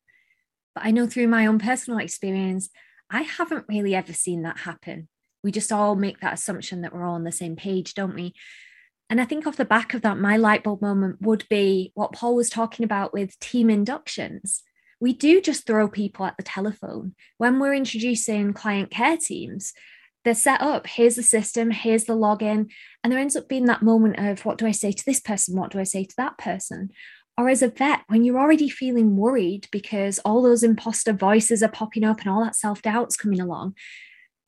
[0.75, 2.69] But i know through my own personal experience
[3.11, 5.09] i haven't really ever seen that happen
[5.45, 8.35] we just all make that assumption that we're all on the same page, don't we?
[9.11, 12.13] And I think off the back of that, my light bulb moment would be what
[12.13, 14.63] Paul was talking about with team inductions.
[14.99, 19.75] We do just throw people at the telephone when we're introducing client care teams.
[20.25, 20.87] They're set up.
[20.87, 22.71] Here's the system, here's the login.
[23.03, 25.55] And there ends up being that moment of what do I say to this person?
[25.55, 26.91] What do I say to that person?
[27.37, 31.69] Or as a vet, when you're already feeling worried because all those imposter voices are
[31.69, 33.75] popping up and all that self doubt's coming along,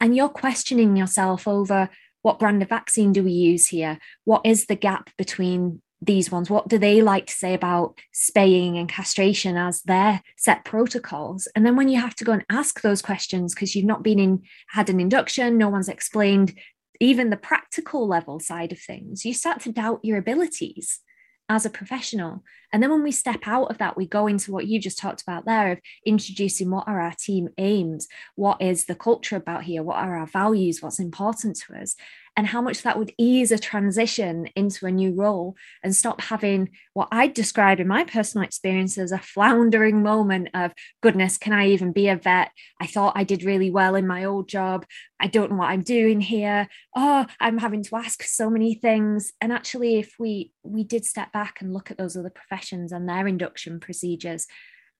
[0.00, 1.88] and you're questioning yourself over
[2.22, 3.98] what brand of vaccine do we use here?
[4.24, 6.50] What is the gap between these ones?
[6.50, 11.48] What do they like to say about spaying and castration as their set protocols?
[11.54, 14.18] And then when you have to go and ask those questions because you've not been
[14.18, 16.58] in had an induction, no one's explained
[17.00, 21.00] even the practical level side of things, you start to doubt your abilities
[21.48, 22.42] as a professional.
[22.76, 25.22] And then when we step out of that, we go into what you just talked
[25.22, 29.82] about there of introducing what are our team aims, what is the culture about here,
[29.82, 31.96] what are our values, what's important to us
[32.36, 36.68] and how much that would ease a transition into a new role and stop having
[36.92, 40.72] what I'd describe in my personal experience as a floundering moment of
[41.02, 42.50] goodness, can I even be a vet?
[42.80, 44.84] I thought I did really well in my old job.
[45.18, 46.68] I don't know what I'm doing here.
[46.94, 49.32] Oh, I'm having to ask so many things.
[49.40, 53.08] And actually, if we we did step back and look at those other professions and
[53.08, 54.46] their induction procedures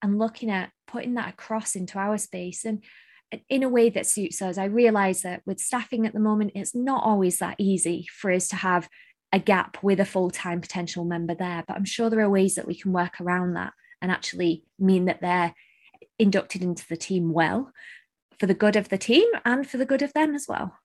[0.02, 2.82] and looking at putting that across into our space and
[3.48, 4.58] in a way that suits us.
[4.58, 8.48] I realize that with staffing at the moment, it's not always that easy for us
[8.48, 8.88] to have
[9.32, 11.64] a gap with a full time potential member there.
[11.66, 15.06] But I'm sure there are ways that we can work around that and actually mean
[15.06, 15.54] that they're
[16.18, 17.72] inducted into the team well
[18.38, 20.76] for the good of the team and for the good of them as well.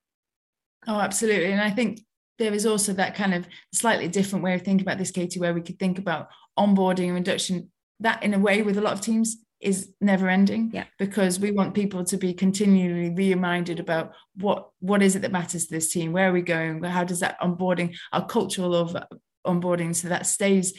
[0.87, 1.51] Oh, absolutely.
[1.51, 2.01] And I think
[2.39, 5.53] there is also that kind of slightly different way of thinking about this, Katie, where
[5.53, 7.71] we could think about onboarding and induction.
[7.99, 10.85] That, in a way, with a lot of teams, is never ending yeah.
[10.97, 15.67] because we want people to be continually reminded about what what is it that matters
[15.67, 18.95] to this team where are we going how does that onboarding our cultural of
[19.45, 20.73] onboarding so that stays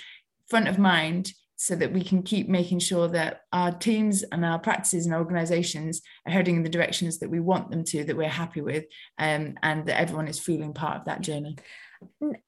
[0.48, 1.32] front of mind
[1.62, 6.02] so that we can keep making sure that our teams and our practices and organizations
[6.26, 8.84] are heading in the directions that we want them to that we're happy with
[9.20, 11.56] um, and that everyone is feeling part of that journey.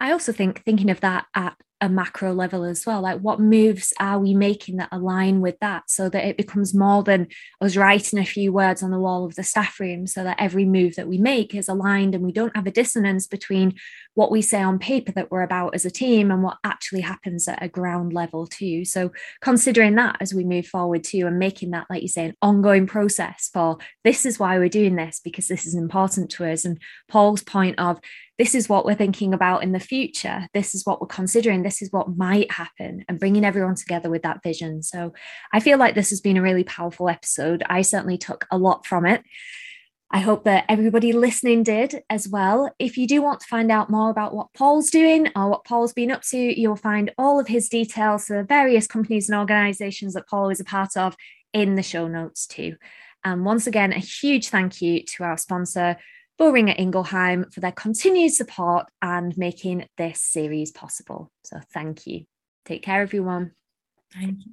[0.00, 3.00] I also think thinking of that at a macro level as well.
[3.00, 7.02] Like what moves are we making that align with that so that it becomes more
[7.02, 7.28] than
[7.60, 10.64] us writing a few words on the wall of the staff room so that every
[10.64, 13.74] move that we make is aligned and we don't have a dissonance between
[14.14, 17.48] what we say on paper that we're about as a team and what actually happens
[17.48, 18.84] at a ground level too.
[18.84, 22.36] So considering that as we move forward too and making that like you say an
[22.40, 26.64] ongoing process for this is why we're doing this because this is important to us.
[26.64, 27.98] And paul's point of
[28.38, 30.48] this is what we're thinking about in the future.
[30.54, 31.62] This is what we're considering.
[31.62, 34.82] This is what might happen, and bringing everyone together with that vision.
[34.82, 35.12] So
[35.52, 37.62] I feel like this has been a really powerful episode.
[37.68, 39.22] I certainly took a lot from it.
[40.10, 42.72] I hope that everybody listening did as well.
[42.78, 45.92] If you do want to find out more about what Paul's doing or what Paul's
[45.92, 50.14] been up to, you'll find all of his details for the various companies and organizations
[50.14, 51.16] that Paul is a part of
[51.52, 52.76] in the show notes too.
[53.24, 55.96] And once again, a huge thank you to our sponsor,
[56.40, 61.30] Boehringer Ingelheim for their continued support and making this series possible.
[61.44, 62.24] So thank you.
[62.64, 63.52] Take care, everyone.
[64.12, 64.52] Thank you.